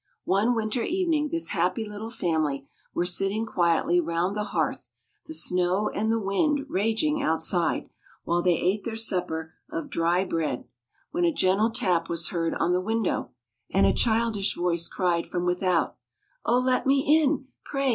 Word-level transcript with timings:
One 0.25 0.55
winter 0.55 0.81
evening, 0.81 1.29
this 1.29 1.49
happy 1.49 1.87
little 1.87 2.09
family 2.09 2.67
were 2.91 3.05
sitting 3.05 3.45
quietly 3.45 3.99
round 3.99 4.35
the 4.35 4.45
hearth, 4.45 4.89
the 5.27 5.33
snow 5.35 5.89
and 5.89 6.11
the 6.11 6.19
wind 6.19 6.65
raging 6.67 7.21
outside, 7.21 7.87
while 8.23 8.41
they 8.41 8.55
ate 8.57 8.83
their 8.83 8.95
supper 8.95 9.53
of 9.69 9.91
dry 9.91 10.25
bread, 10.25 10.65
when 11.11 11.23
a 11.23 11.31
gentle 11.31 11.69
tap 11.69 12.09
was 12.09 12.29
heard 12.29 12.55
on 12.55 12.73
the 12.73 12.81
window, 12.81 13.29
and 13.69 13.85
a 13.85 13.93
childish 13.93 14.55
voice 14.55 14.87
cried 14.87 15.27
from 15.27 15.45
without: 15.45 15.97
"Oh, 16.43 16.57
let 16.57 16.87
me 16.87 17.01
in, 17.21 17.49
pray! 17.63 17.89